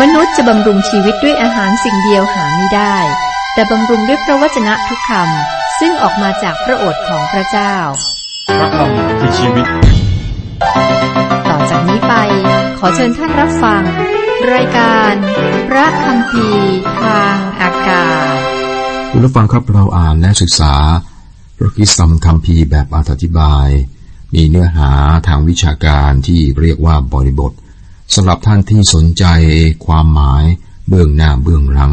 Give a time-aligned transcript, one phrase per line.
[0.00, 2.96] มนุษย์จะบำรุงชีวิตด้วยอาหารสิ่งเดียวหาไม่ได้
[3.54, 7.74] แต่บำรุงด้วยพระวจนะทุกคำซึ่งออกมาจากพระโอษฐ์ของพระเจ้า
[8.58, 9.66] พระคำคือชีวิต
[11.48, 12.14] ต่อจากนี้ไป
[12.78, 13.82] ขอเชิญท่านรับฟัง
[14.54, 15.12] รายการ
[15.68, 16.48] พระคำพี
[17.02, 18.36] ทางอากาศ
[19.10, 20.74] คุณผู้ฟังครับเราอ่านและศึกษา
[21.58, 23.68] พระคิสตัมคัมภีร์แบบอธิบาย
[24.34, 24.90] มีเนื้อหา
[25.28, 27.52] ทางวิชาการที่เรียกว่าบริบท
[28.14, 29.24] สำหรับท่านที่สนใจ
[29.86, 30.44] ความหมาย
[30.88, 31.92] เบื้องหน้าเบื้องหลัง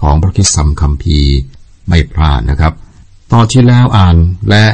[0.00, 1.32] ของพระคิดสัมคัมภีร์
[1.88, 2.72] ไม่พลาดนะครับ
[3.32, 4.16] ตอนที่แล้วอ่าน
[4.48, 4.64] และ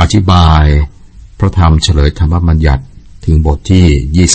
[0.00, 0.62] อธิบาย
[1.38, 2.84] พระธรรมเฉลยธรรมบัญญัติ
[3.24, 4.28] ถึงบทที่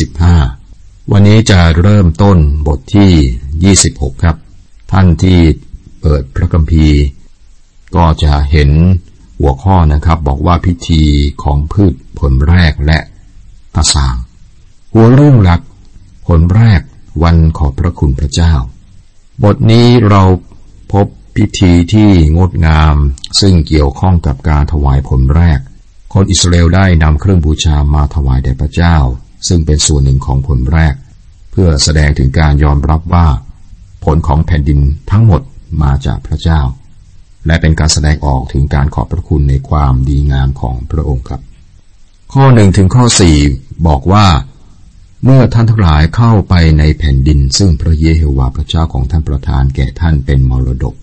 [0.52, 2.38] 25 วันนี้จะเริ่มต้น
[2.68, 4.38] บทที่ 26 ครับ
[4.92, 5.40] ท่านที่
[6.02, 6.98] เปิดพระคัมภีร์
[7.96, 8.70] ก็จะเห็น
[9.40, 11.02] หัวข้อนะครับบอกว่าพิธี
[11.44, 13.00] ของพืชผลแรกและ
[13.76, 14.16] ตาสาง
[14.94, 15.62] หัวเรื่องหลัก
[16.40, 16.82] ลแรก
[17.24, 18.54] วันขอบพระคุณพระเจ้า
[19.44, 20.24] บทนี้เรา
[20.94, 22.96] พบพิธีที่งดงาม
[23.40, 25.60] ซึ่งเกี่ยวข้องกับการถวายผลแรก
[26.14, 28.98] คนอิสราเอลได้นำเครื่องบูชามาถวายแด่พระเจ้า
[29.48, 30.96] ซึ่งเป็นส่วนหนึ่งของผลแรก
[31.52, 33.28] เพื่อแสดงถึงการยอมรับว่า
[34.06, 34.80] ผลของแผ่นดิน
[35.12, 35.42] ทั้งหมด
[35.84, 36.62] มาจากพระเจ้า
[37.46, 41.42] และเป็นการแสดงออกถึงการขอบพระคุณในความดีงามของพระองค์ครับ
[42.34, 43.38] ข้อหนึ่งถึงข้อสี่
[43.88, 44.26] บอกว่า
[45.26, 50.96] เมื่อท่านทั้งหลายเข้าไปในแผ่นดิน ซึ่งพระเยโฮวาห์พระเจ้าของท่านประทานแก่ท่านเป็นมรดก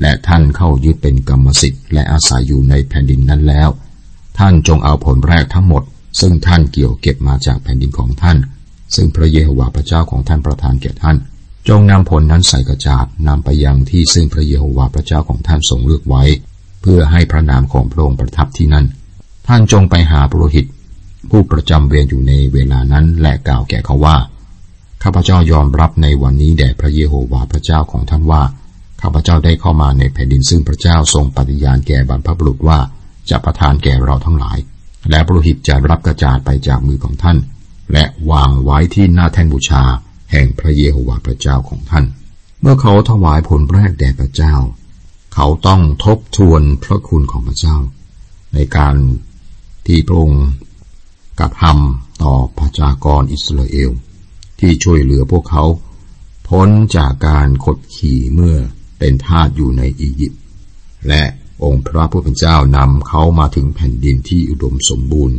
[0.00, 3.68] และท่านเข้ายึดเป็นกรรมสิทธิ์และอาศัยอยู่ในแผ่นดินนั้นแล้ว
[4.38, 5.82] ท่านจงเอาผลแรกทั้งหมด
[6.20, 8.38] ซึ่งท่านเกี่ยวเก็บมาจากแผ่นดินของท่าน
[8.94, 11.16] ซึ่งพระเยโฮวาห์พระเจ้าของท่านประทานแก่ท่าน
[11.68, 16.24] จงนำผลนั้นใส่กระจาดนำไปยังที่ซึ่งพระเยโฮวาห์พระเจ้าของท่านทรงเลือกไว้
[16.82, 18.86] เพื่อให้พระนามของพระองค์ประทับที่นั่น
[19.48, 20.66] ท่านจงไปหาปุโรหิต
[21.30, 24.16] ผู้ประจำเวรอยู่ในเวลานั้นและกล่าวแก่เขาว่า
[25.02, 28.42] ข้าพเจ้ายอมรับในวันนี้แด่พระเยโฮวาห์พระเจ้าของท่านว่า
[29.02, 32.78] ข้าพเจ้าได้เข้ามาในแผ่นดินซึ่งพระเจ้าทรงปฏิญาณแก่บรรพบุรุษว่า
[33.30, 34.58] จะประทานแก่เราทั้งหลาย
[35.10, 37.38] และปรหิตจะรับกระจาดไปจากมือของท่าน
[37.92, 39.82] และวางไว้ที่หน้าแท่นบูชา
[40.32, 42.04] แห่งพระเยโฮวาห์พระเจ้าของท่าน
[42.60, 44.54] เมื่อเขาถวายผลแรกแด่พระเจ้า
[45.34, 47.76] เขาต้องทบทวนพระคุณของพระเจ้า
[48.54, 48.94] ในการ
[49.86, 50.46] ที่พระองค์
[51.40, 51.80] กับฮัม
[52.22, 53.90] ต่อประชากรอิสราเอล
[54.60, 55.64] ที่ช่วยเหลือพวกเขา
[56.48, 58.56] พ้นจากการขดขี่เมื่อ
[58.98, 60.40] เป็นทาสอยู่ในอียิปต์
[61.08, 61.22] และ
[61.64, 65.38] องค์พระผู้เป็นเจ้านำเขามาถึงแผ่นดินที่อุดมสมบูรณ์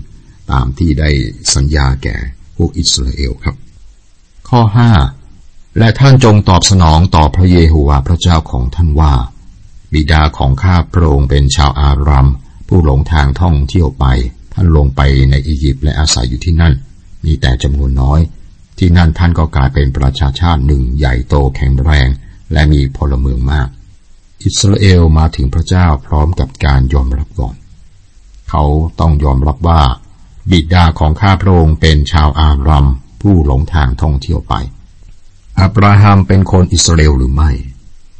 [0.51, 1.09] ตามที่ได้
[1.53, 2.17] สัญญาแก่
[2.55, 3.55] พวกอิสราเอลครับ
[4.49, 4.61] ข้อ
[5.19, 9.13] 5 และท่านจงตอบสนองต่อพระเยโฮวาห์พระเจ้าของท่านว่า
[9.93, 12.27] บิดาของข้าพระองค์เป็นชาวอารัม
[12.67, 14.05] ผู้หลงทางท่องเที่ยวไป
[14.59, 16.73] ท่านลงไปในอียิปต์และอาศัยอยู่ที่นั่น
[17.25, 18.19] มีแต่จำนวนน้อย
[18.77, 22.07] ที่นั่นท่านก็กลายเป็นประชาชาติหนึ่งใหญ่โตแข็งแรง
[22.53, 23.67] และมีพลเมืองมาก
[24.43, 27.55] อิสราเอลมาถึงพระเจ้าพร้อมกับการยอมรับก่อน
[28.49, 28.63] เขา
[28.99, 29.81] ต้องยอมรับว่า
[30.51, 32.87] บิดาของข้าพระองค์เป็นชาวอารัม
[33.21, 34.53] ผู้หลงทางท่องเที่ยวไป
[35.61, 37.51] อับราฮัมเป็นคนอิสราเอลหรือไม่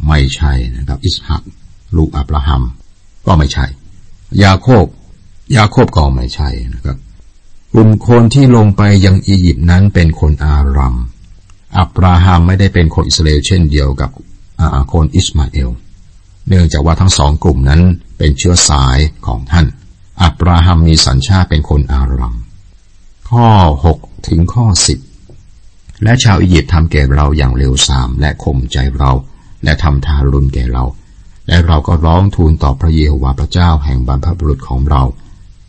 [0.08, 1.42] ไม่ใช่นะครับ อิสหัก
[1.96, 2.64] ลูกอับราฮัม
[3.26, 3.66] ก็ไม่ใช่
[4.44, 4.86] ยาโคบ
[5.56, 6.98] ยาโคบก็ไม่ใช่นะครับ
[7.74, 10.96] กลุ่มคนที่ลงไปยังอียิปต์นั้นเป็นคนอารัม
[11.78, 14.10] อับราฮัมไม่ได้เป็นคนอิสราเอลเช่นเดียวกับ
[14.94, 15.70] คนอิสมาเอล
[16.48, 17.82] เนื่องจากว่าทั้งสองกลุ่มนั้น
[18.18, 19.66] เป็นเชื้อสายของท่าน
[20.24, 22.36] อับราฮัมมีสัญชาติเป็นคนอารัม
[23.30, 23.48] ข้อ
[23.92, 24.66] 6 ถึงข้อ
[25.36, 29.12] 10 และชาวอียิปต์ทำแก่เราอย่างเร็วสามและข่มใจเรา
[29.64, 30.84] และทำทารุณแก่เรา
[31.48, 35.04] และเราก็ร้องทูลต่อพระเยโฮวาห์พระเจ้าแห่งบรรพบุรุษของเรา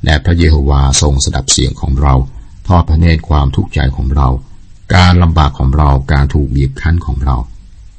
[0.04, 2.14] และพระเยโฮวาทรงสดับเสียงของเรา
[2.68, 4.28] ทอดพระเนตรความทุกข์ใจของเรา
[4.94, 7.36] การลำบากของเราการถูกบีบคั้นของเรา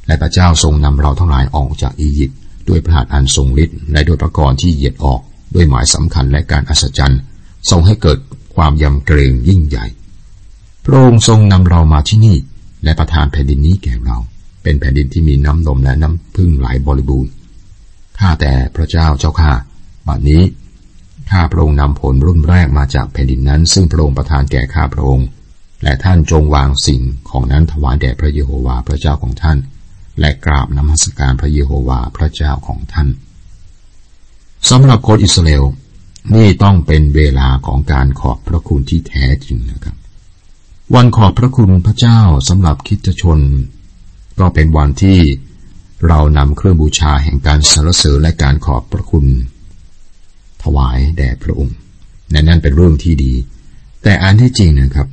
[0.07, 2.37] และพระเจ้าทรงนำเราทั้งหลายออกจากอียิปต์
[2.69, 5.21] ด้วยพระหัตถ์อันทรงฤทธิ์และด้วยประกรณ์ที่เหยียดออก
[5.55, 7.21] ด้วยหมายสำคัญและการอัศจรรย์
[7.69, 8.19] ทรงให้เกิด
[8.55, 9.85] ความยำเกรงยิ่งใหญ่
[10.85, 12.37] พระองค์ทรงนำเรามาที่นี่
[12.83, 14.17] และประทานแผ่นดินนี้แก่เรา
[14.63, 17.31] เป็นแผ่นดินที่มีน้ำนมและน้ำพึ่งไหลบริบูรณ์
[18.19, 19.51] ข้าแต่พระเจ้าเจ้าข้า
[20.07, 20.41] บัดนี้
[21.31, 25.27] ข้าพระองค์นำผลรุ่นแรกมาจากแผ่นดินนั้น ซึ่งพระองค์ประทานแก่ข้าพระองค์
[25.83, 29.57] และท่านจงวางสิ่งของนั้นถวายแด่พระเยโฮวาห์พระเจ้าของท่าน
[30.19, 33.07] และกราบนมัสการพระเยโฮวาห์พระเจ้าของท่าน
[34.69, 35.63] สำหรับคนอิสราเอล
[36.35, 39.95] นี่ต้องเป็นเวลาของการขอบพระคุณที่แท้จริงนะครับ
[40.95, 42.19] วันขอบพระคุณพระเจ้า
[42.49, 43.39] สำหรับคิดชน
[44.39, 45.19] ก็เป็นวันที่
[46.07, 49.25] เรานำเครื่องบูชาแห่งการสรรเสริญและการขอบพระคุณ
[50.63, 51.75] ถวายแด่พระองค์
[52.33, 53.33] นั่นนั่นเป็นเรื่องที่ดี
[54.03, 55.07] แต่อันที่จริงนะครับ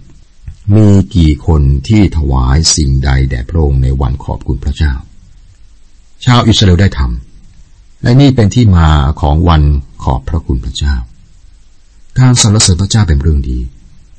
[0.74, 4.92] มีกี่คนที่ถวายสิ่งใดแด่พระองค์ในวันขอบคุณพระเจ้า
[6.24, 8.88] ชาวอิสราเอลได้ทำและนี่เป็นที่มา
[9.20, 9.62] ของวัน
[10.02, 10.94] ขอบพระคุณพระเจ้า
[12.18, 13.58] การสรรเสริญพระเจ้าเป็นเรื่องดี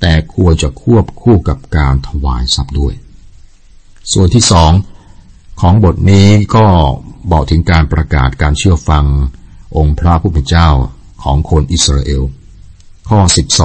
[0.02, 2.94] แต่ควรจะควบคู่กับการถวายทรัพย์ด้วย
[4.14, 4.72] ส่วนที่สอง
[5.62, 6.66] ของบทนี้ก็
[7.32, 9.06] บอกถึงการประกาศการเชื่อฟัง
[9.78, 10.70] องค์พระผู้เป็นเจ้า
[11.24, 12.24] ของคนอิสราเอล
[13.10, 13.20] ข้อ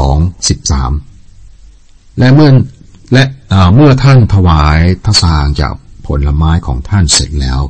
[0.04, 0.48] 12
[1.28, 2.50] 13 และเมื่อ
[3.12, 3.24] และ
[3.74, 5.72] เมื่อท่านถวายทศางจาก
[6.06, 7.60] ผลไม้ของท่านเสร็จแล้ว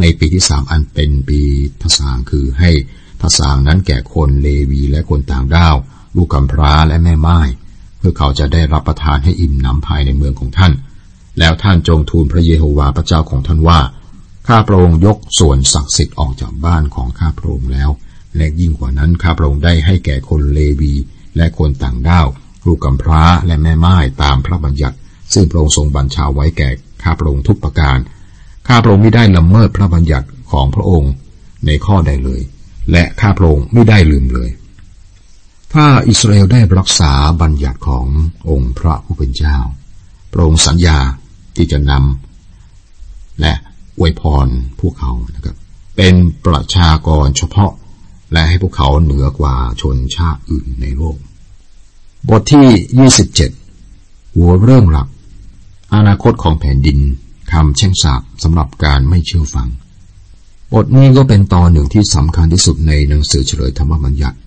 [0.00, 1.40] ในปีที่สามอันเป็นปี
[1.82, 2.70] ทศางคือให้
[3.22, 5.76] ทศางนั้นแก่คนเลวีและคนต่างด้าว
[6.16, 7.40] ลูกกำพร้าและแม่ไม้
[7.98, 10.72] เพื่อเขาจะได้รับประทานให้อิ่มน้ำภายในเมืองของท่าน
[11.38, 13.80] แล้วท่านจงทูลพระเยโฮวาห์พระเจ้าของท่านว่า
[14.48, 17.90] ข้าพระองค์ยกส่วนศักดิ์สิทธิ์ออกจากบ้านของข้าพระองค์แล้ว
[18.36, 20.94] และยิ่งกว่านั้นข้าพระองค์ได้ให้แก่คนเลวี
[21.36, 22.26] และคนต่างด้าว
[22.66, 24.96] ลูกกำพร้าและแม่ไม้ตามพระบัญญัติ
[25.32, 26.68] ซึ่งพระองค์ทรงบัญชาไว้แก่
[27.02, 27.98] ข้าพระองค์ทุกประการ
[28.68, 31.12] ข้าพระองค์ไม่ได้ละเมิดพระบัญญัติของพระองค์
[31.66, 32.40] ในข้อใดเลย
[32.92, 34.50] และข้าพระองค์ไม่ได้ลืมเลย
[35.72, 37.12] ถ้าอิสราเอลได้รักษา
[37.42, 38.06] บัญญัติของ
[38.50, 39.56] องค์พระผู้เป็นเจ้า
[40.32, 40.98] พระองค์สัญญา
[41.56, 43.52] ที่จะนำและ
[43.98, 44.46] อวยพร
[44.80, 45.56] พวกเขานะครับ
[45.96, 46.14] เป็น
[46.46, 47.72] ประชากรเฉพาะ
[48.32, 51.16] และให้พวกเขาเหนือกว่าชนชาติอื่นในโลก
[52.28, 53.10] บทที่
[53.68, 55.08] 27 หัวเรื่องหลัก
[55.94, 56.98] อนาคตของแผ่นดิน
[57.52, 59.68] คำแช่งสาบสำหรับการไม่เชื่อฟัง
[60.72, 64.38] บทนี้ก็เป็นตอนหนึ่งที่สำคัญที่สุดในหนังสือเฉลยธรรมบัญญัติ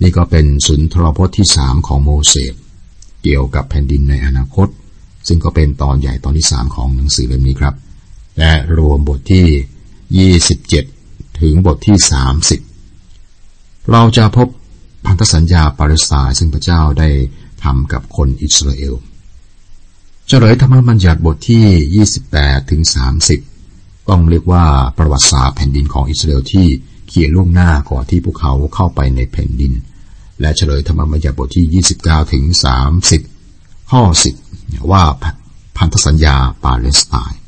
[0.00, 2.54] นี่ก็เป็นสุนทรพจน์ที่สามของโมเสส
[3.22, 4.68] เกี่ยวกับแผ่นดินในอนาคต
[5.28, 7.74] ซึ่งก็เป็นตอนใหญ่ตอนที่สามของหนังสือเล่มนี้ครับ
[8.38, 10.95] และรวมบทที่ 27
[11.40, 11.96] ถึงบทที่
[12.74, 14.48] 30เราจะพบ
[15.06, 17.08] พันธสัญญาปาเลสไตน์ซึ่งพระเจ้าได้
[17.64, 18.94] ทำกับคนอิสราเอล
[20.26, 22.82] เฉลยธรรมบัญญัติบทที่ 28ถึง
[23.46, 24.64] 30 ต้องเรียกว่า
[24.98, 26.66] ประวัติศาสตร์แผ่นดินของอิสราเอลที่
[27.08, 29.72] เขียนล่วงหน้าก่อนที่พวกเขาเข้าไปในแผ่นดิน
[30.40, 32.44] และเฉลยธรรมบัญญัติบทที่ 29ถึง
[33.16, 34.02] 30 ข้อ
[34.46, 35.02] 10 ว่า
[35.76, 37.40] พันธสัญญาปาเลสไตน์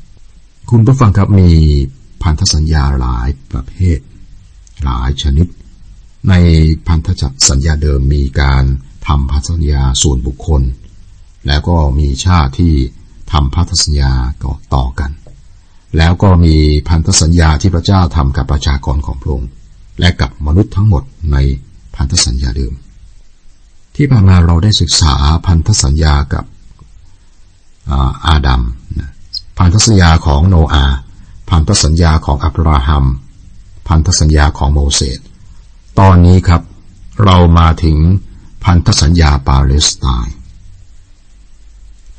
[0.69, 1.49] คุณผู้ฟังครับมี
[2.23, 3.99] พันธสัญญาหลายประเภท
[4.83, 5.47] หลายชนิด
[6.29, 6.33] ใน
[6.87, 7.07] พันธ
[7.49, 8.63] สัญญาเดิมมีการ
[9.07, 10.61] ทำพันธสัญญาส่วนบุคคล
[11.47, 12.73] แล้วก็มีชาติที่
[13.31, 14.11] ทำพันธสัญญา
[14.43, 15.11] ก็ต่อกัน
[15.97, 16.55] แล้วก็มี
[16.89, 19.49] พันธสัญญาที่พระเจ้าทำกับประชากรของพระองค์
[19.99, 21.37] และกับมนุษย์ทั้งหมดใน
[21.95, 22.73] พันธสัญญาเดิม
[23.95, 25.13] ที่ผ่านมาเราได้ศึกษา
[25.47, 26.45] พันธสัญญากับ
[28.27, 28.61] อาดัม
[29.57, 30.85] พันธสัญญาของโนอา
[31.49, 33.05] พันธสัญญาของอับราฮัม
[33.87, 35.19] พันธสัญญาของโมเสส
[35.99, 36.61] ตอนนี้ครับ
[37.25, 37.97] เรามาถึง
[38.63, 40.35] พันธสัญญาปาเลสไตน์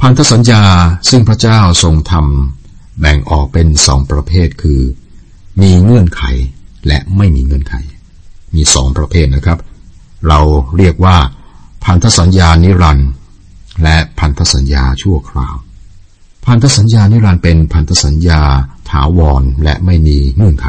[0.00, 0.62] พันธสัญญา
[1.08, 4.80] ซึ่งพระเจ้าทรงทำแบ่งออกเป็นสองประเภทคือ
[5.62, 6.22] มีเงื่อนไข
[6.86, 7.74] และไม่มีเงื่อนไข
[8.54, 9.58] มีสองประเภทนะครับ
[10.28, 10.40] เรา
[10.76, 11.16] เรียกว่า
[11.84, 13.10] พันธสัญญานิรันดร์
[13.82, 15.56] และพันธสัญญาชั่วคราว
[16.46, 18.42] พันธสัญญานิรันด์เป็นพันธสัญญา
[18.90, 20.66] ถาวรและไม่มีเงื่อนไข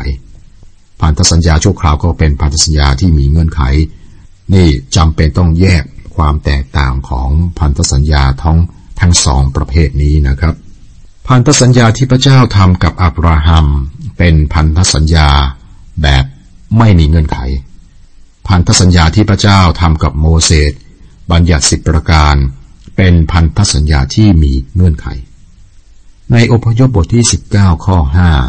[1.02, 3.62] พันธสัญญาชั่วคราวก็เป็นพันธสัญญาที่มีเงื่อนไข
[4.54, 5.84] นี่จำเป็นต้องแยก
[6.16, 7.30] ความแตกต่างของ
[7.60, 8.58] พันธสัญญาทั้ง
[9.00, 10.56] ทั้งสองประเภทนี้นะครับ
[11.28, 13.68] พันธสัญญาที่พระเจ้าทำกับอับราฮัม
[14.18, 15.30] เป็นพันธสัญญา
[16.02, 16.26] แบบ
[16.78, 17.38] ไม่มีเงื่อนไข
[18.48, 20.72] พันธสัญญาที่พระเจ้าทำกับโมเสส
[21.32, 22.36] บัญญัติสิบประการ
[22.98, 25.08] เป็นพันธสัญญาที่มีเงื่อนไข
[26.32, 27.98] ในอพยพบทที่ 19 ข้อ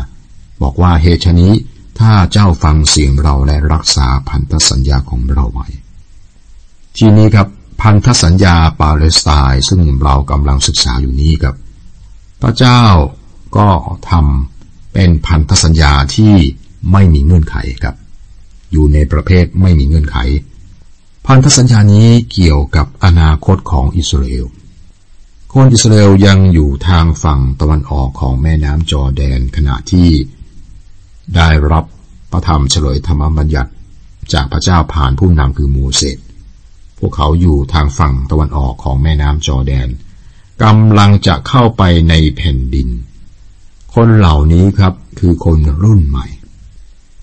[0.04, 1.52] 5 บอกว่าเหตุนี้
[2.00, 5.66] ถ้าเจ้าฟังเสียงเราและรักษาพันธสัญญาของเราไว้
[6.96, 7.48] ทีนี้ครับ
[7.80, 11.56] พันธสัญญาปาเลสไตน์ซึ่งเรากำลังศึกษาอยู่นี้ครับ
[12.42, 12.82] พระเจ้า
[13.56, 13.68] ก็
[14.10, 16.34] ทำเป็นพันธสัญญาที่
[16.92, 17.96] ไม่มีเงื่อนไขครับ
[18.72, 20.16] อยู่ในประเภทไม่มีเงื่อนไข
[21.26, 24.46] พันธสัญญานี้เกี่ยวกับอนาคตของอิสราเอล
[25.56, 30.09] คนอิสราเอลยังอยู่ทางฝั่งตะวันออกของแม่น้ำจอแดนขณะที่
[31.37, 31.85] ได้รับ
[32.32, 33.71] พระธรรมเฉลยธรรมบัญญัติ
[34.32, 36.18] จากพระเจ้าผ่านผู้นำคือโมเสส
[36.99, 39.88] พวกเขาอยู่ทางฝั่งตะวันออกของแม่น้ำจอแดน
[40.62, 42.88] กำลังจะเข้าไปในแผ่นดิน
[43.94, 46.26] คนเหล่านี้ครับคือคนรุ่นใหม่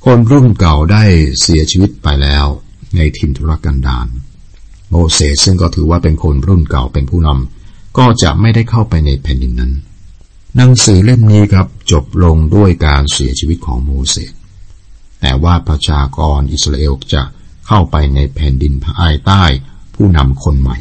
[0.06, 1.04] คนรุ่นเก่าได้
[1.42, 2.46] เสียชีวิตไปแล้ว
[2.96, 4.08] ในทินทุรกันดาร
[4.90, 7.59] โมเสสซึ่งก็ถือว่าเป็นคนรุ่นเก่าเป็นผู้นำ
[8.00, 9.74] ก็จะไม่ได้เข้าไปในแผ่นดินนั้น
[10.56, 14.34] หนังสือเล่มนี้ครับจบลงด้วยการเสียชีวิตของโมเสส
[15.22, 17.24] แต่ว่าประชากรอิสราเอลจะ
[17.68, 19.44] เข้าไปในแผ่นดินภายใต้
[19.96, 20.78] ผู้นำคนใหม่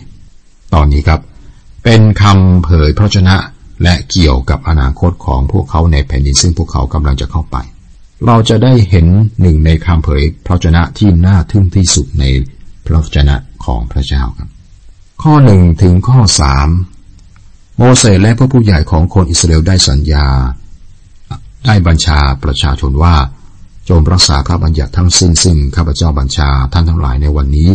[0.74, 1.20] ตอนนี้ครับ
[1.84, 3.36] เป็นคำเผยพระชนะ
[3.82, 7.56] และเกี่ยวกับอนาคตของพวกเขาในแผ่นดินซึ่งพวกเขากำลังจะเข้าไป
[8.26, 9.06] เราจะได้เห็น
[9.40, 12.24] หนึ่งในคำเผยพระชนะที่น่าทึ่งที่สุดใน
[12.84, 14.48] พระชนะของพระเจ้าครับ
[15.22, 16.68] ข้อหนึ่งถึงข้อสาม
[17.80, 20.26] โมเสสและพระผู้ใหญ่ของคนอิสราเอลได้สัญญา
[21.64, 23.16] ได้บัญชาประชาชนว่า
[23.88, 27.70] จงรักษาพระบัญญัติทั้งสิ้นซึ่งข้าพเจ้าบัญชาท่านทั้งหลายในวันนี้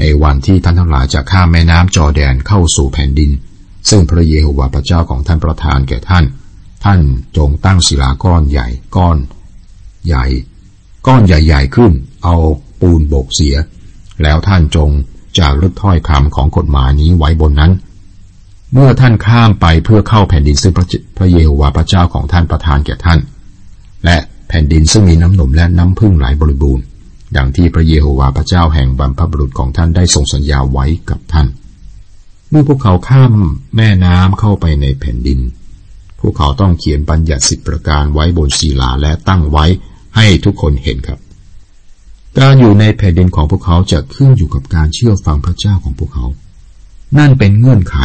[0.00, 3.30] ในวันที่ท่านทั้งหลายจะข้ามแม่น้ำจอแดนเข้าสู่แผ่นดิน
[3.88, 6.24] ซึ่งพระเยโฮวาห์พระเจ้าของท่านประทานแก่ท่าน
[6.84, 7.00] ท่าน
[7.36, 9.16] จงตั้งศิลาก้อนใหญ่ก้อน
[10.06, 10.24] ใหญ่
[11.06, 11.92] ก้อนใหญ่ๆขึ้น
[12.24, 12.36] เอา
[12.80, 13.56] ปูนโบกเสีย
[14.22, 14.90] แล้วท่านจง
[15.38, 17.72] จารึกถ้อยคำของกฎหมายนี้ไว้บนนั้น
[18.78, 20.72] เมื่อท่านข้ามไปเพื่อเข้าแผ่นดินซึ่ง
[21.18, 23.18] พระเยโฮวาห์พระเจ้าของท่านประทานแก่ท่าน
[24.04, 24.18] และ
[24.48, 26.84] แผ่นดินซึ่งมีน้ำนมและน้ำพึ่งไหลบริบูรณ์
[27.36, 31.46] ดังที่พระเยโฮวาห์พระเจ้าแห่งบรรพบุรุษของท่านได้ทรงสัญญาไว้กับท่าน
[32.50, 33.32] เมื่อพวกเขาข้าม
[33.76, 35.40] แม่น้ำเข้าไปในแผ่นดิน
[36.20, 39.64] พวกเขาต้องเขียนบัญญัติสิบประการไว้บนศิลาและตั้งไว้
[40.16, 41.18] ให้ทุกคนเห็นครับ
[42.38, 46.26] การอยู่ในแผ่นดินของพวกเขาจะขึ้นอยู่กับการเชื่อฟังพระเจ้าของพวกเขา
[47.18, 47.98] นั่นเป็นเงื่อนไข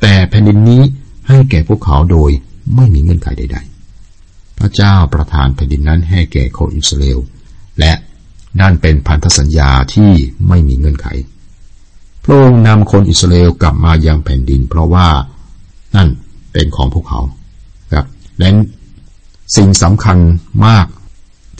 [0.00, 0.82] แต่แผ่นดินนี้
[1.28, 2.30] ให้แก่พวกเขาโดย
[2.76, 3.58] ไม่มีเงื่อนไขใด
[4.08, 7.18] ๆ พระเจ้าประทานแผ่นดินนั้นให้แก่คนอิสราเอล
[7.80, 7.92] และ
[8.60, 10.10] นั่นเป็นพันธสัญญาที่
[10.48, 11.08] ไม่มีเงื่อนไข
[12.24, 15.08] พระองค์นำคนอิสราเอลกลับมายังแผ่นดิน เพราะว่า
[15.96, 16.08] นั่น
[16.52, 17.20] เป็นของพวกเขา
[17.92, 18.06] ครับ
[18.38, 18.48] และ
[19.56, 20.18] สิ่งสำคัญ
[20.66, 20.86] มาก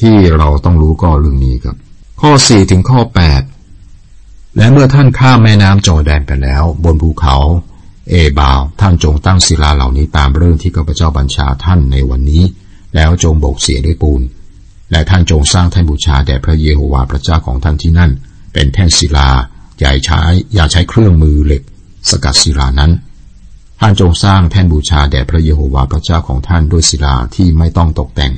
[0.00, 1.76] ที่เราต้องรู้ก็เรื่องนี้ครับ
[2.20, 3.00] ข้อ 4 ถึงข้อ
[3.78, 7.36] 8 และเมื่อท่านข้ามแม่น้ำจอแดนไปแล้ว บนภูเขา
[8.10, 12.44] เอบาว ท่านจงตั้งศิลาเหล่านี้ตามเรื่องที่ข้าพเจ้าบัญชาท่านในวันนี้
[12.96, 14.22] แล้วจงโบกเสียด้วยปูน
[14.90, 18.10] และท่านจงสร้างแท่นบูชาแด่พระเยโฮวาห์พระเจ้าของท่านที่นั่น
[18.52, 19.28] เป็นแท่นศิลา
[19.80, 20.20] อย่าใช้
[20.54, 21.62] อย่าใช้เครื่องมือเหล็ก
[22.10, 22.92] สกัดศิลานั้น
[23.80, 28.32] ท่านจงสร้างแท่นบูชาแด่พระเยโฮวาห์พระเจ้าของท่านด้วยศิลาที่ไม่ต้องตกแต่ง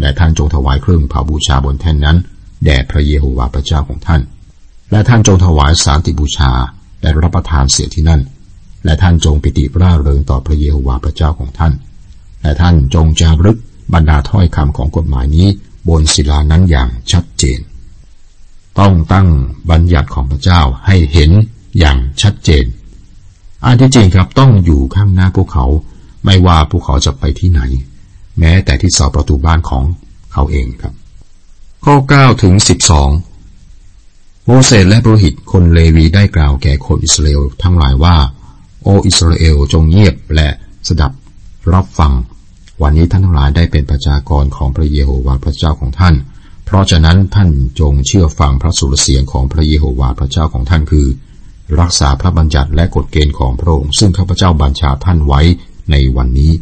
[0.00, 2.16] และท่านจงถวายเครื่องเผาบูชาบนแท่นนั้น
[2.64, 4.20] แด่พระเยโฮวาห์พระเจ้าของท่าน
[4.90, 6.52] และท่านจงถวายสารติบูชา
[7.02, 8.20] และรับประทานเสียที่นั่น
[8.84, 11.72] และท่านจงปิติร่าเริงต่อพระเยโฮวาห์พระเจ้าของท่าน
[12.42, 13.58] และท่านจงจารึก
[13.94, 15.48] บรรดาถ้อยคำของกฎหมายนี้
[15.88, 17.60] บนศิลานั้นอย่างชัดเจน
[18.78, 19.28] ต้องตั้ง
[19.70, 21.30] บัญญัติของพระเจ้าให้เห็น
[21.78, 22.64] อย่างชัดเจน
[23.64, 25.66] อันที่จริงครับต้องอยู่ข้างหน้าพวกเขา
[26.24, 27.60] ไม่ว่าพวกเขาจะไปที่ไหน
[28.38, 29.84] แม้แต่ที่เสาประตูบ้านของ
[30.32, 30.94] เขาเองครับ
[31.84, 32.54] ข้อ 9 ถึง
[33.50, 38.16] 12 โมเสสและโปรหิตคนเลวีได้กล่าวแก่คนอิสราเอลทั้งหลายว่า
[38.82, 40.48] โออิสราเอลจงเงียบและ
[40.88, 41.12] สดับ
[41.74, 42.12] รับฟัง
[42.82, 46.14] วันนี้ท่านทั้งหลายได้เป็นประชากรของพระเยโฮวาห์พระเจ้าของท่าน
[46.64, 51.06] เพราะฉะนั้นท่านจงเชื่อฟังพระสุรเสียงของพระเยโฮวาห์พระเจ้าของท่านคือ
[51.80, 55.40] รักษาพระบัญญัติและกฎเกณฑ์ของพระองค์ซึ่งข้าพเจ้าบัญชาท่านไว้
[55.90, 56.52] ในวันนี้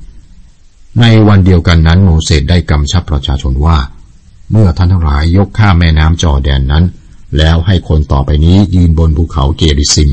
[1.00, 3.78] ในวันเดียวกันนั้นโมเสสได้กำชับประชาชนว่า
[4.50, 6.84] เมื่อท่านทั้งหลายยกข้ามแม่น้ำจอแดนนั้น
[7.38, 10.10] แล้วให้คนต่อไปนี้ยืนบนภูเขาเกริซิม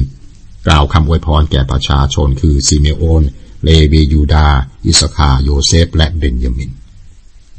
[0.67, 3.24] กล่าวคำอวยพรแก่ประชาชนคือซิเมโอน
[3.63, 4.48] เลวียูดา
[4.86, 6.72] อิสสาคาร์ โยเซฟ และเบนยามิน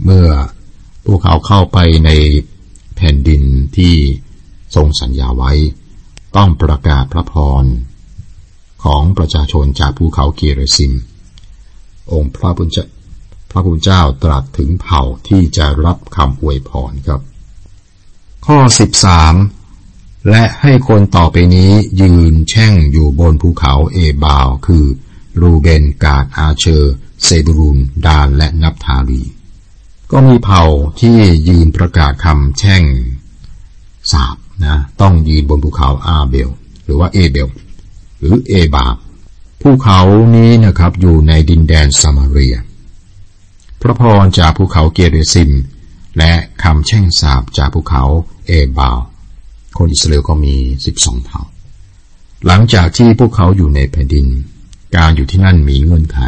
[0.04, 0.28] เมื่อ
[1.04, 2.10] พวกเขาเข้าไปใน
[2.96, 3.42] แผ่นดิน
[3.76, 3.94] ที่
[4.74, 5.52] ทรงสัญญาไว้
[6.36, 7.64] ต้องประกาศพระพร
[8.84, 10.92] ของประชาชนจากภูเขาเกเรซิม
[12.12, 12.78] องค์พระพุทธ
[13.50, 17.20] พระพุทธเจ้าตรัสถึงเผ่าที่จะรับคำอวยพรครับ
[18.46, 18.58] ข้อ
[19.12, 19.55] 13
[20.30, 24.84] และให้คนต่อไปนี้ยืนแช่งอยู่บนภูเขาเอบาล คือ
[25.40, 29.22] รูเบนกาดอาเชอร์ เศบูลุนดานและนัฟทาลี
[30.12, 30.62] ก็มีเผ่า
[31.00, 31.18] ที่
[31.48, 32.84] ยืนประกาศคำแช่ง
[34.12, 36.50] สาบนะต้องยืนบนภูเขาอาเบล
[36.84, 37.48] หรือว่าเอเบล
[38.18, 38.96] หรือเอบาล
[39.62, 40.00] ภูเขา
[40.36, 42.56] นี้นะครับอยู่ในดินแดนซามาเรีย
[43.80, 45.50] พระพรจากภูเขาเกเรซิม
[46.18, 48.02] และคำแช่งสาบจากภูเขา
[48.46, 48.90] เอบา
[49.78, 50.54] คนอิสราเอลก็มี
[50.86, 51.40] สิบสองเผ่า
[52.46, 54.26] หลังจากที่พวกเขาอยู่ในแผ่นดิน
[54.96, 56.18] การอยู่ที่นั่นมีเงื่อนไข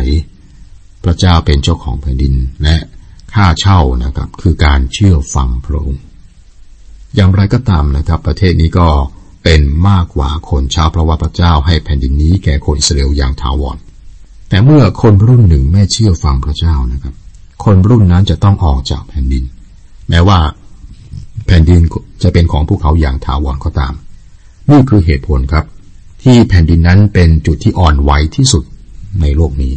[1.05, 2.77] พระเจ้าเป็นเจ้าของแผ่นดินและ
[3.33, 6.03] ค่าเช่านะครับคือการเชื่อฟังพระองค์
[7.15, 8.89] อย่างไรก็ตามนะครับ ประเทศนี้ก็
[9.45, 13.77] เป็นมากกว่าคนชาวพระวพระเจ้าให้แผ่นดินนี้แก่คนอิสราเอลอย่างถาวร
[14.49, 17.15] แต่เมื่อคนรุ่นหนึ่งไม่เชื่อฟังพระเจ้านะครับ
[17.65, 19.45] คนรุ่นนั้นจะต้องออกจากแผ่นดิน
[20.09, 20.39] แม้ว่า
[21.49, 21.81] แผ่นดิน
[22.23, 23.95] จะเป็นของพวกเขาอย่างถาวรก็ตาม
[24.71, 25.65] นี่คือเหตุผลครับ
[26.23, 28.65] ที่แผ่นดินนั้นเป็นจุดที่อ่อนไหวที่สุด
[29.21, 29.75] ในโลกนี้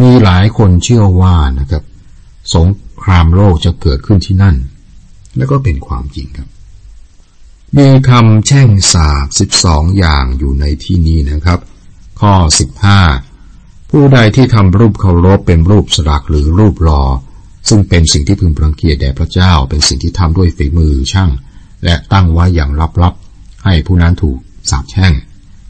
[0.00, 1.82] มีหลายคนเชื่อว่านะครับ
[2.54, 2.66] สง
[3.02, 4.56] ครามโลกจะเกิดขึ้นที่นั่น
[5.36, 6.48] และก็เป็นความจริงครับ
[7.76, 11.60] มีคำแช่งสาบสิบสองอย่างอยู่ในที่นี้นะครับ
[12.20, 12.32] ข้อ
[13.12, 17.02] 15 ผู้ใดที่ทำรูปเคารพเป็นรูปสลักหรือรูปหลอ่อ
[17.68, 21.30] ซึ่งเป็นสิ่งที่พึงปรังเกียจแด่พระเจ้าเป็นสิ่งที่ทำด้วยฝีมือช่าง
[21.84, 22.70] และตั้งไว้อย่าง
[23.02, 24.38] ลับๆ ให้ผู้นั้นถูก
[24.70, 25.12] สาปแช่ง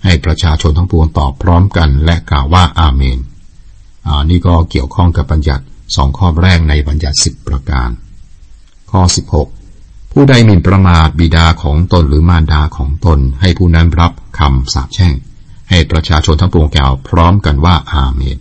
[0.05, 3.19] ให้ประชาชนทั้งปวงตอบพร้อมกัน และกล่าวว่าอาเมน
[4.07, 5.65] อ่านี่ก็เกี่ยวข้องกับบัญญัติ
[5.97, 7.91] สองข้อแรกในบัญญัติสิบประการ
[8.91, 9.03] ข้อ
[9.59, 15.15] 16 ผู้ใดหมิ่นประมาทบิดาของตนหรือมารดาของตน ให้ผู้นั้นรับคำสาปแช่ง
[15.71, 18.37] ให้ประชาชนทั้งปวงกล่าวพร้อมกันว่าอาเมน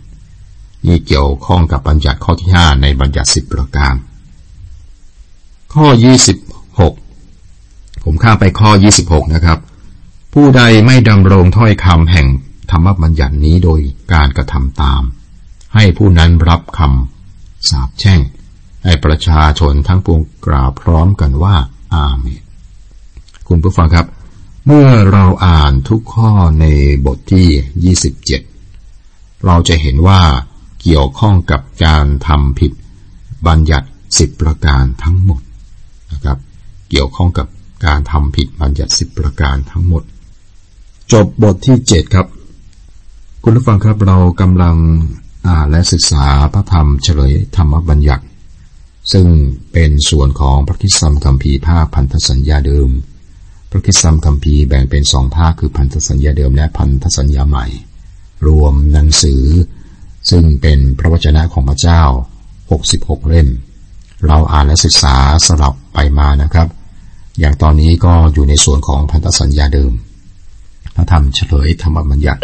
[0.86, 3.94] นี่เกี่ยวข้องกับบัญญัติข้อที่ห้าในบัญญัติสิบประการ
[5.74, 6.38] ข้อยี่สิบ
[6.80, 6.94] หก
[8.04, 9.58] ผมข้ามไปข้อยี่สิบหกนะครับ
[10.34, 12.26] ผู้ใดไม่ดำรงถ้อยคำแห่ง
[12.70, 13.80] ธรรมบัญญัตินี้โดย
[14.12, 15.02] การกระทำตาม
[15.74, 18.20] ให้ผู้นั้นรับคำสาปแช่ง
[18.84, 21.56] ให้ประชาชนทั้งปวงกล่าวพร้อมกันว่า
[21.94, 22.42] อาเมน
[23.48, 24.06] คุณผู้ฟังครับ
[24.66, 26.66] เมื่อเราอ่านทุกข้อใน
[27.06, 27.96] บทที่
[28.82, 30.20] 27 เราจะเห็นว่า
[30.84, 32.72] เกี่ยวข้องกับการทำผิด
[33.46, 33.88] บัญญัติ
[34.18, 35.40] สิบประการทั้งหมด
[36.12, 36.38] นะครับ
[36.90, 37.46] เกี่ยวข้องกับ
[37.86, 40.02] การทำผิดบัญญัติสิบประการทั้งหมด
[41.12, 42.26] จบบทที่เจ็ดครับ
[43.42, 44.76] คุณผู้ฟังครับเรากำลัง
[45.46, 48.24] อ่านและศึกษาพระธรรมเฉลยธรรมบัญญัติ
[49.12, 49.26] ซึ่ง
[49.72, 52.90] เป็นส่วนของพระคิดสัมคัมภีร์ภาคพันธสัญญาเดิม
[53.70, 57.66] พระคิดสัมคัมภีร์แบ่งเป็นสองภาคคือพันธสัญญาเดิมและพันธสัญญาใหม่
[58.46, 59.42] รวมหนังสือ
[60.30, 62.02] ซึ่งเป็นพระวจนะของพระเจ้า
[62.64, 63.48] 66 เล่ม
[64.26, 65.16] เราอ่านและศึกษา
[65.46, 66.68] สลับไปมานะครับ
[67.38, 69.92] อย่างตอนนี้ก็อยู่ในส่วนของพันธสัญญาเดิม
[70.94, 72.40] พระธรรมเฉลยธรรมบัญญัติ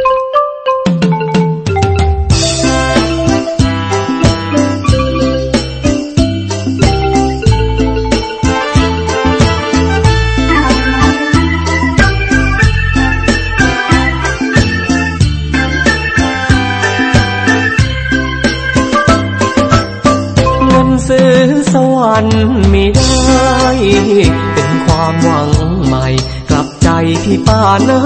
[24.55, 25.51] เป็นความหวัง
[25.85, 26.07] ใหม่
[26.51, 26.89] กลับใจ
[27.25, 28.01] พี่ป้านา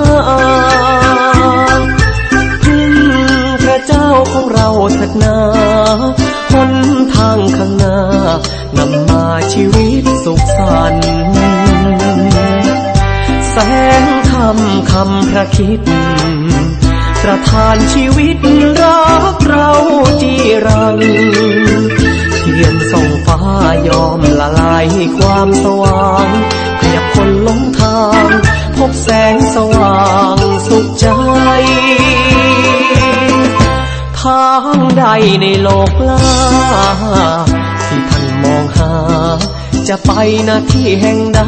[2.64, 2.94] พึ่ง
[3.62, 5.38] พระเจ้าของเราเถิดนา
[6.52, 6.72] หน
[7.14, 7.98] ทางข้างหน้า
[8.76, 11.06] นำมาชีวิตสุขสันต์
[13.50, 13.56] แส
[14.02, 14.58] งธรรม
[14.90, 15.80] คำพระคิด
[17.22, 18.38] ประทานชีวิต
[18.82, 19.70] รักเรา
[20.22, 20.34] จี
[20.66, 24.86] รังเทียนส่องฟ้ายอมละลาย
[25.18, 26.26] ความสว่าง
[26.80, 28.26] ขยับคนลงทาง
[28.76, 29.98] พบแสงสว่า
[30.34, 31.06] งสุขใจ
[34.20, 35.04] ทางใด
[35.42, 36.28] ในโลกล่า
[37.88, 38.92] ที่ท่านมองหา
[39.88, 40.10] จะไป
[40.48, 41.40] นาที่แห่งใด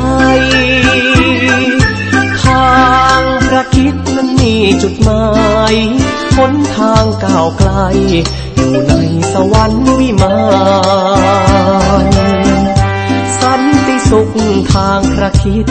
[2.42, 2.66] ทา
[3.20, 5.24] งพระคิดนั้นมีจุดหมา
[5.72, 5.74] ย
[6.36, 7.70] หนทางก้าวไกล
[8.56, 8.92] อยู่ใน
[9.36, 10.36] สวรรค์วิมา
[12.04, 12.06] น
[13.40, 14.30] สันติสุข
[14.72, 15.68] ทางพระคิด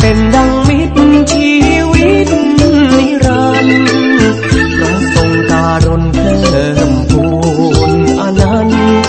[0.00, 1.52] เป็นดังมิตรชี
[1.92, 2.28] วิต
[2.98, 4.36] นิรันดร์
[4.76, 7.24] พระทรงการุณเพิ่มพู
[7.90, 9.00] นอนันต์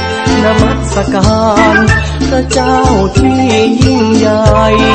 [0.44, 1.42] นมัสกา
[1.76, 1.78] ร
[2.30, 2.78] พระเจ้า
[3.18, 3.38] ที่
[3.84, 4.89] ยิ่งใหญ่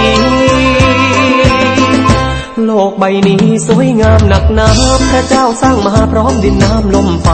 [3.05, 4.69] บนี้สวยงามหนักหนา
[5.11, 7.29] พระเจ้าสร้างมาพร้อมดินน้ำลมไฟ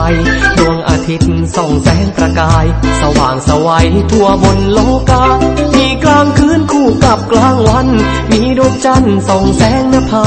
[0.57, 2.65] ดวงอาทิตย์ส่องแสงประกาย
[3.01, 4.79] สว่างสวัยทั่วบนโล
[5.09, 5.25] กา
[5.77, 7.87] มีกลางคืนคู่กับกลางวัน
[8.31, 10.25] มีดวงจันทร์ส่องแสงนภา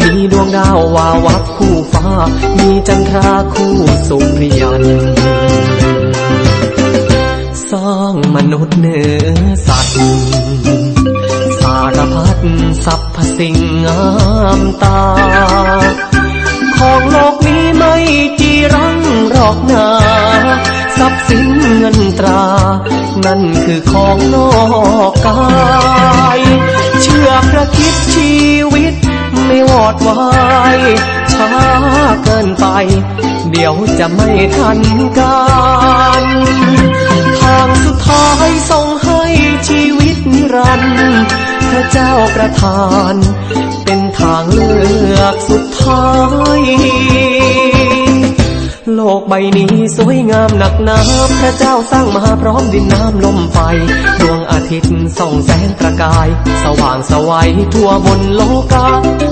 [0.00, 2.06] มีดวงดาววาวับคู่ฟ้า
[2.58, 3.74] มีจันทราคู่
[4.08, 4.84] สุริยัน
[7.70, 14.02] สร้างมนุษย์เนื้อสัตว์ารพัดสรรพสิ่งงา
[14.58, 15.00] มตา
[16.78, 17.94] ของโลกนี้ไม่
[18.40, 18.98] จีรัง
[19.30, 19.88] หรอกนา
[20.98, 22.44] ทรัพย์สินเงินตรา
[23.24, 24.50] นั่นคือของนอ
[25.10, 25.40] กกา
[26.38, 26.40] ย
[27.02, 28.32] เชื่อพระคิดชี
[28.72, 28.94] วิต
[29.46, 30.22] ไม่วอดวา
[30.76, 30.78] ย
[31.32, 31.50] ช้า
[32.24, 32.66] เกินไป
[33.50, 34.80] เดี๋ยวจะไม่ทัน
[35.18, 35.42] กา
[36.22, 36.24] ร
[37.40, 38.91] ทางสุดท้ายส่ง
[39.68, 41.24] ชีวิตนิรันดร์
[41.70, 43.14] พระเจ้าประทาน
[43.84, 44.72] เป็นทางเลื
[45.18, 46.06] อกสุดท้า
[46.58, 46.60] ย
[48.94, 50.98] โลกใบนี้สวยงามหนักหนา
[51.40, 53.58] พระเจ้าสร้างมาพร้อมดินน้ำลมไฟ
[54.20, 56.28] ดวงอาทิตย์ส่องแสงประกาย
[56.64, 58.86] สว่างสวัยทั่วบนโลกา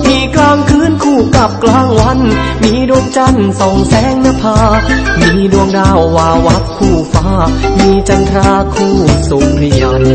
[0.07, 2.19] มีกลางคืนคู่กับกลางวัน
[2.63, 4.57] มีดวงจันทร์ส่องแสงนภา
[5.19, 7.27] มีดวงดาววาวับคู่ฟ้า
[7.79, 8.95] มีจันทราคู่
[9.29, 10.05] สุริยัน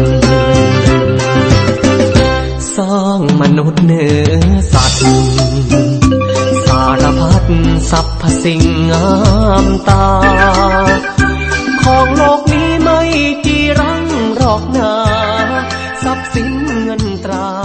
[2.77, 4.11] สร้างมนุษย์เนื้
[4.51, 5.03] อสัตว์
[6.67, 7.45] สาารพัด
[7.91, 9.09] สรรพสิ่งงา
[9.65, 10.07] มตา
[11.83, 13.01] ของโลกนี้ไม่
[13.45, 14.05] จีรัง
[14.37, 14.93] หรอกนา
[16.03, 16.51] ทรัพย์สิน
[17.31, 17.56] เ